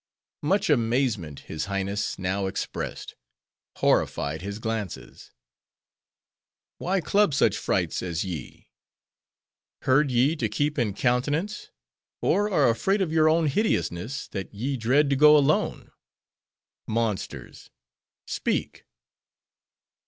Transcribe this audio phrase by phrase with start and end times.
[0.41, 3.13] Much amazement His Highness now expressed;
[3.75, 5.31] horrified his glances.
[6.79, 8.71] "Why club such frights as ye?
[9.83, 11.69] Herd ye, to keep in countenance;
[12.19, 15.91] or are afraid of your own hideousness, that ye dread to go alone?
[16.87, 17.69] Monsters!
[18.25, 18.85] speak."